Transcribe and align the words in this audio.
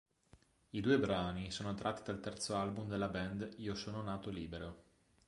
I 0.71 0.81
due 0.81 0.97
brani 0.97 1.51
sono 1.51 1.75
tratti 1.75 2.01
dal 2.05 2.19
terzo 2.19 2.55
album 2.55 2.87
della 2.87 3.07
band 3.07 3.53
"Io 3.57 3.75
sono 3.75 4.01
nato 4.01 4.31
libero". 4.31 4.83